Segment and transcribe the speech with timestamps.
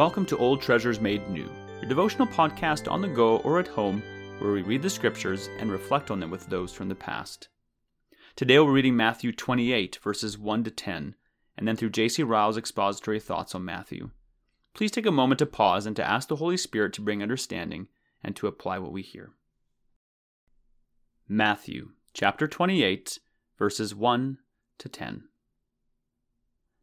[0.00, 1.46] Welcome to Old Treasures Made New,
[1.78, 4.02] your devotional podcast on the go or at home
[4.38, 7.48] where we read the scriptures and reflect on them with those from the past.
[8.34, 11.16] Today we're reading Matthew 28, verses 1 to 10,
[11.58, 12.22] and then through J.C.
[12.22, 14.08] Ryle's expository thoughts on Matthew.
[14.72, 17.88] Please take a moment to pause and to ask the Holy Spirit to bring understanding
[18.24, 19.32] and to apply what we hear.
[21.28, 23.18] Matthew chapter 28,
[23.58, 24.38] verses 1
[24.78, 25.24] to 10.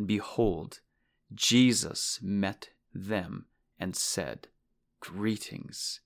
[0.00, 0.80] And behold,
[1.34, 3.44] Jesus met them
[3.78, 4.48] and said,
[4.98, 6.00] Greetings.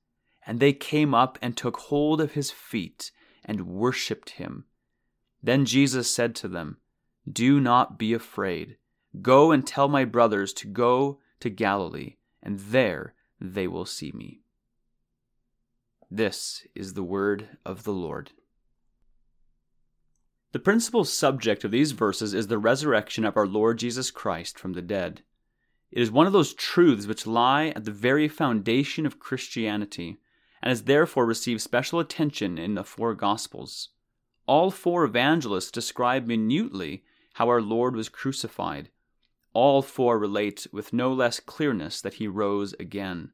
[0.45, 3.12] And they came up and took hold of his feet
[3.45, 4.64] and worshipped him.
[5.41, 6.78] Then Jesus said to them,
[7.33, 8.78] Do not be afraid.
[9.23, 14.41] Go and tell my brothers to go to Galilee, and there they will see me.
[16.11, 18.33] This is the word of the Lord.
[20.55, 24.74] The principal subject of these verses is the resurrection of our Lord Jesus Christ from
[24.74, 25.24] the dead.
[25.90, 30.20] It is one of those truths which lie at the very foundation of Christianity,
[30.62, 33.89] and has therefore received special attention in the four Gospels.
[34.46, 37.02] All four evangelists describe minutely
[37.33, 38.90] how our Lord was crucified.
[39.55, 43.33] All four relate with no less clearness that he rose again.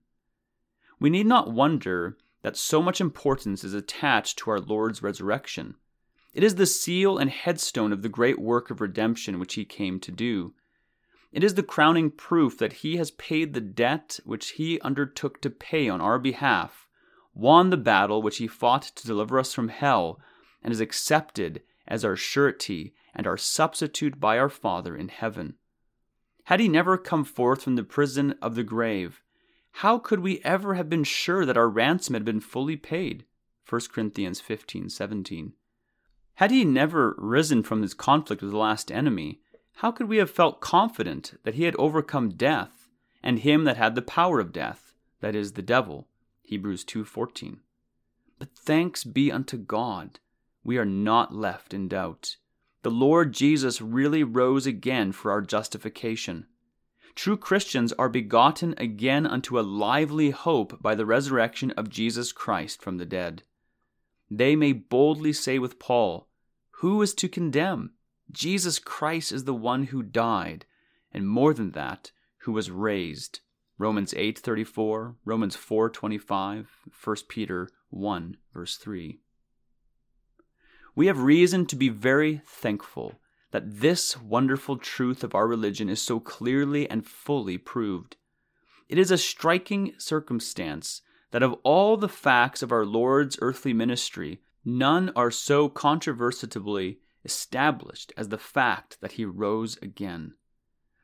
[0.98, 5.74] We need not wonder that so much importance is attached to our Lord's resurrection.
[6.32, 9.98] It is the seal and headstone of the great work of redemption which he came
[10.00, 10.54] to do.
[11.32, 15.50] It is the crowning proof that he has paid the debt which he undertook to
[15.50, 16.88] pay on our behalf,
[17.34, 20.20] won the battle which he fought to deliver us from hell,
[20.62, 25.54] and is accepted as our surety and our substitute by our Father in heaven.
[26.44, 29.22] Had he never come forth from the prison of the grave,
[29.72, 33.24] how could we ever have been sure that our ransom had been fully paid?
[33.68, 35.52] 1 Corinthians 15 17.
[36.34, 39.40] Had he never risen from his conflict with the last enemy,
[39.76, 42.88] how could we have felt confident that he had overcome death
[43.22, 46.08] and him that had the power of death, that is the devil?
[46.42, 47.60] Hebrews 2:14.
[48.38, 50.20] But thanks be unto God,
[50.64, 52.36] we are not left in doubt.
[52.82, 56.46] The Lord Jesus really rose again for our justification.
[57.14, 62.80] True Christians are begotten again unto a lively hope by the resurrection of Jesus Christ
[62.80, 63.42] from the dead.
[64.30, 66.28] They may boldly say with Paul,
[66.80, 67.94] who is to condemn?
[68.30, 70.66] Jesus Christ is the one who died,
[71.12, 73.40] and more than that, who was raised.
[73.76, 79.20] Romans 8:34, Romans 4:25, 1 Peter 1 verse 3.
[80.94, 83.20] We have reason to be very thankful
[83.50, 88.16] that this wonderful truth of our religion is so clearly and fully proved.
[88.88, 94.40] It is a striking circumstance that of all the facts of our Lord's earthly ministry,
[94.64, 100.34] None are so controversially established as the fact that he rose again.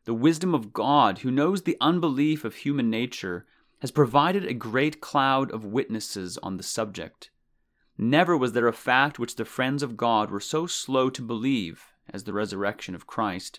[0.04, 3.47] The wisdom of God, who knows the unbelief of human nature,
[3.81, 7.30] has provided a great cloud of witnesses on the subject.
[7.98, 11.84] Never was there a fact which the friends of God were so slow to believe
[12.10, 13.59] as the resurrection of Christ.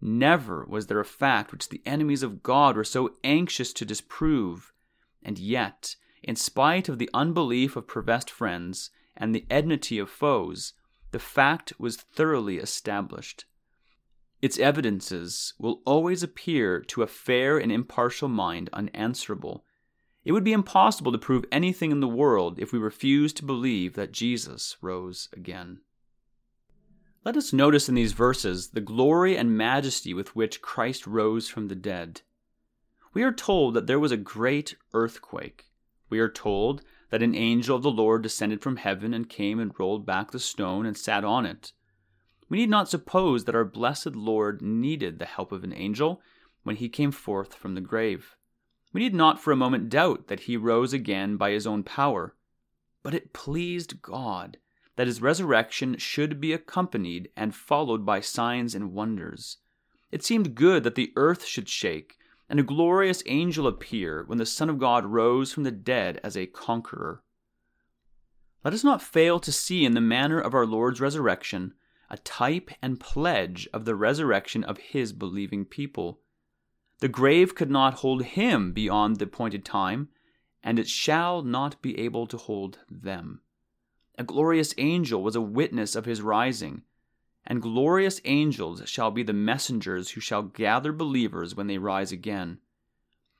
[0.00, 4.72] Never was there a fact which the enemies of God were so anxious to disprove.
[5.24, 10.72] And yet, in spite of the unbelief of professed friends, and the enmity of foes,
[11.10, 13.44] the fact was thoroughly established.
[14.40, 19.64] Its evidences will always appear to a fair and impartial mind unanswerable.
[20.24, 23.94] It would be impossible to prove anything in the world if we refused to believe
[23.94, 25.80] that Jesus rose again.
[27.24, 31.68] Let us notice in these verses the glory and majesty with which Christ rose from
[31.68, 32.22] the dead.
[33.14, 35.66] We are told that there was a great earthquake.
[36.08, 39.78] We are told that an angel of the Lord descended from heaven and came and
[39.78, 41.72] rolled back the stone and sat on it.
[42.48, 46.22] We need not suppose that our blessed Lord needed the help of an angel
[46.62, 48.36] when he came forth from the grave.
[48.92, 52.34] We need not for a moment doubt that he rose again by his own power.
[53.02, 54.58] But it pleased God
[54.96, 59.58] that his resurrection should be accompanied and followed by signs and wonders.
[60.10, 62.16] It seemed good that the earth should shake
[62.52, 66.36] and a glorious angel appear when the Son of God rose from the dead as
[66.36, 67.22] a conqueror.
[68.62, 71.72] Let us not fail to see in the manner of our Lord's resurrection
[72.10, 76.20] a type and pledge of the resurrection of his believing people.
[76.98, 80.10] The grave could not hold him beyond the appointed time,
[80.62, 83.40] and it shall not be able to hold them.
[84.18, 86.82] A glorious angel was a witness of his rising,
[87.52, 92.58] and glorious angels shall be the messengers who shall gather believers when they rise again.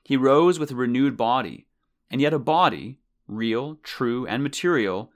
[0.05, 1.67] He rose with a renewed body,
[2.11, 5.11] and yet a body, real, true, and material,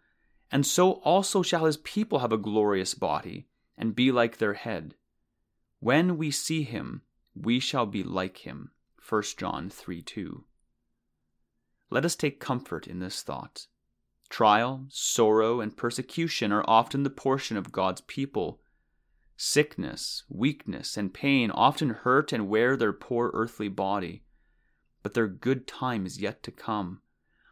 [0.51, 4.95] and so also shall his people have a glorious body, and be like their head.
[5.79, 7.03] When we see him,
[7.35, 8.71] we shall be like him.
[9.07, 10.45] 1 John 3 2.
[11.91, 13.67] Let us take comfort in this thought.
[14.31, 18.63] Trial, sorrow, and persecution are often the portion of God's people.
[19.37, 24.23] Sickness, weakness, and pain often hurt and wear their poor earthly body.
[25.03, 27.01] But their good time is yet to come.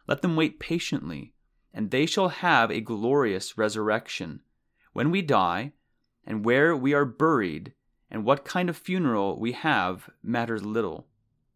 [0.07, 1.35] Let them wait patiently
[1.75, 4.41] and they shall have a glorious resurrection.
[4.93, 5.73] When we die,
[6.25, 7.73] and where we are buried,
[8.09, 11.07] and what kind of funeral we have, matters little.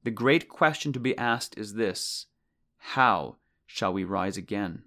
[0.04, 2.26] The great question to be asked is this
[2.78, 4.84] How shall we rise again?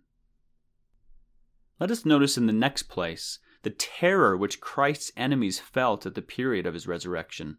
[1.81, 6.23] Let us notice in the next place the terror which Christ's enemies felt at the
[6.23, 7.59] period of his resurrection.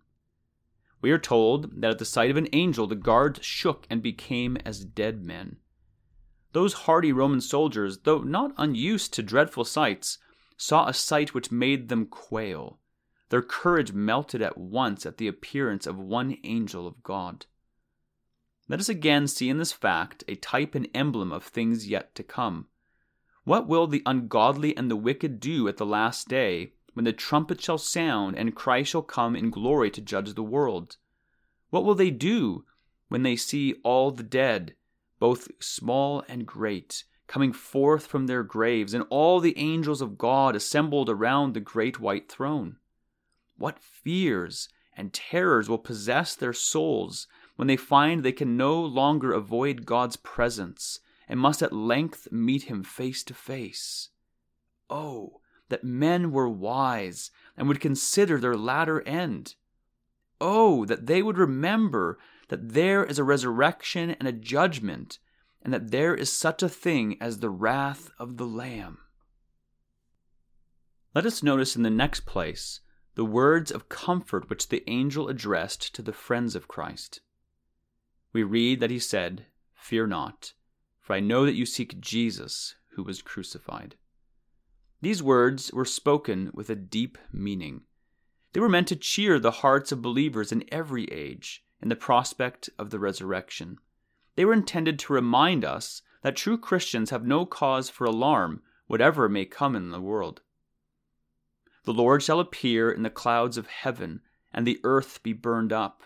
[1.01, 4.57] We are told that at the sight of an angel the guards shook and became
[4.65, 5.57] as dead men.
[6.53, 10.19] Those hardy Roman soldiers, though not unused to dreadful sights,
[10.55, 12.79] saw a sight which made them quail.
[13.29, 17.47] Their courage melted at once at the appearance of one angel of God.
[18.69, 22.23] Let us again see in this fact a type and emblem of things yet to
[22.23, 22.67] come.
[23.45, 27.59] What will the ungodly and the wicked do at the last day, when the trumpet
[27.61, 30.97] shall sound and Christ shall come in glory to judge the world?
[31.69, 32.65] What will they do
[33.09, 34.75] when they see all the dead,
[35.19, 40.55] both small and great, coming forth from their graves, and all the angels of God
[40.55, 42.77] assembled around the great white throne.
[43.57, 49.33] What fears and terrors will possess their souls when they find they can no longer
[49.33, 54.09] avoid God's presence and must at length meet Him face to face?
[54.89, 59.55] Oh, that men were wise and would consider their latter end!
[60.41, 65.19] Oh, that they would remember that there is a resurrection and a judgment,
[65.61, 68.97] and that there is such a thing as the wrath of the Lamb.
[71.15, 72.81] Let us notice in the next place
[73.15, 77.21] the words of comfort which the angel addressed to the friends of Christ.
[78.33, 79.45] We read that he said,
[79.75, 80.53] Fear not,
[81.03, 83.95] for I know that you seek Jesus who was crucified.
[85.01, 87.81] These words were spoken with a deep meaning.
[88.53, 92.69] They were meant to cheer the hearts of believers in every age in the prospect
[92.79, 93.79] of the resurrection.
[94.35, 99.27] They were intended to remind us that true Christians have no cause for alarm, whatever
[99.27, 100.41] may come in the world.
[101.83, 104.22] The Lord shall appear in the clouds of heaven,
[104.53, 106.03] and the earth be burned up.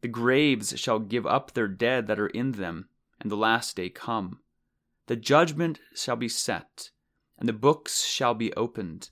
[0.00, 2.88] The graves shall give up their dead that are in them,
[3.24, 4.38] and the last day come.
[5.06, 6.90] The judgment shall be set,
[7.38, 9.10] and the books shall be opened.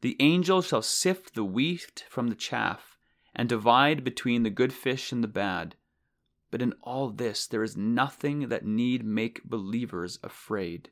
[0.00, 2.96] The angel shall sift the wheat from the chaff
[3.34, 5.74] and divide between the good fish and the bad.
[6.52, 10.90] But in all this, there is nothing that need make believers afraid.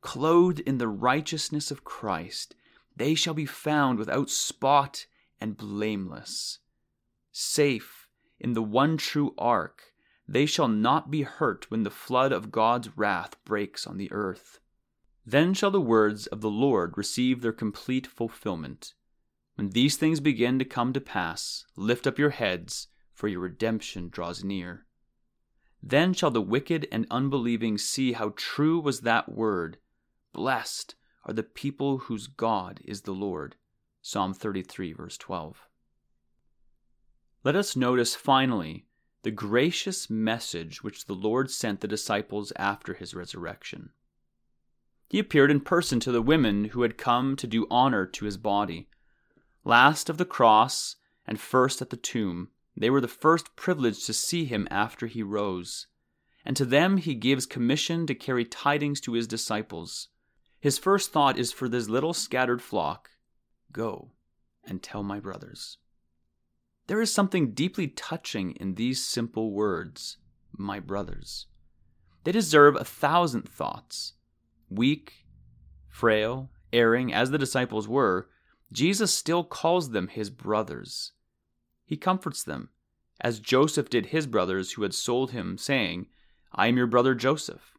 [0.00, 2.54] Clothed in the righteousness of Christ,
[2.96, 5.04] they shall be found without spot
[5.38, 6.60] and blameless.
[7.30, 9.89] Safe in the one true ark,
[10.30, 14.60] they shall not be hurt when the flood of God's wrath breaks on the earth.
[15.26, 18.94] Then shall the words of the Lord receive their complete fulfillment.
[19.56, 24.08] When these things begin to come to pass, lift up your heads, for your redemption
[24.08, 24.86] draws near.
[25.82, 29.78] Then shall the wicked and unbelieving see how true was that word
[30.32, 30.94] Blessed
[31.24, 33.56] are the people whose God is the Lord.
[34.00, 35.66] Psalm 33, verse 12.
[37.42, 38.86] Let us notice finally
[39.22, 43.90] the gracious message which the Lord sent the disciples after his resurrection.
[45.08, 48.36] He appeared in person to the women who had come to do honor to his
[48.36, 48.88] body.
[49.64, 50.96] Last of the cross
[51.26, 55.22] and first at the tomb, they were the first privileged to see him after he
[55.22, 55.88] rose.
[56.44, 60.08] And to them he gives commission to carry tidings to his disciples.
[60.60, 63.10] His first thought is for this little scattered flock
[63.72, 64.12] Go
[64.64, 65.78] and tell my brothers.
[66.90, 70.16] There is something deeply touching in these simple words
[70.50, 71.46] my brothers.
[72.24, 74.14] They deserve a thousand thoughts.
[74.68, 75.24] Weak,
[75.86, 78.28] frail, erring as the disciples were,
[78.72, 81.12] Jesus still calls them his brothers.
[81.86, 82.70] He comforts them,
[83.20, 86.08] as Joseph did his brothers who had sold him, saying,
[86.52, 87.78] I am your brother Joseph.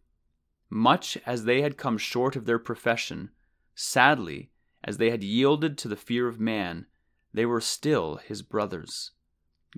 [0.69, 3.31] Much as they had come short of their profession,
[3.75, 4.51] sadly,
[4.85, 6.85] as they had yielded to the fear of man,
[7.33, 9.11] they were still his brothers.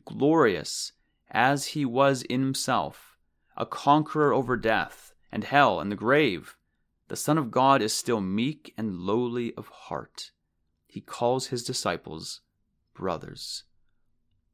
[0.06, 0.94] Glorious
[1.30, 3.18] as he was in himself,
[3.56, 6.58] a conqueror over death and hell and the grave,
[7.08, 10.32] the Son of God is still meek and lowly of heart.
[10.88, 12.42] He calls his disciples
[12.94, 13.64] brothers.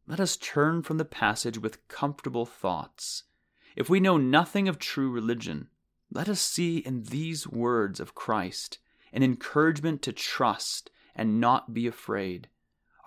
[0.07, 3.23] Let us turn from the passage with comfortable thoughts.
[3.75, 5.69] If we know nothing of true religion,
[6.11, 8.79] let us see in these words of Christ
[9.13, 12.49] an encouragement to trust and not be afraid.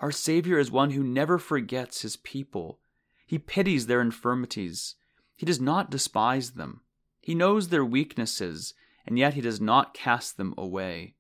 [0.03, 2.81] Our Savior is one who never forgets his people.
[3.25, 4.97] He pities their infirmities.
[5.37, 6.81] He does not despise them.
[7.21, 8.75] He knows their weaknesses,
[9.07, 11.15] and yet he does not cast them away.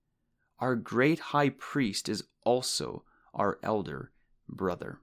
[0.59, 4.11] Our great high priest is also our elder
[4.49, 4.99] brother.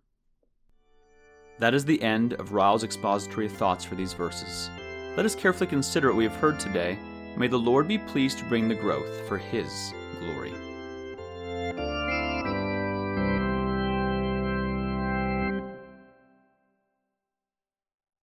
[1.59, 4.69] That is the end of Ryle's expository thoughts for these verses.
[5.15, 6.99] Let us carefully consider what we have heard today,
[7.37, 10.53] may the Lord be pleased to bring the growth for His glory.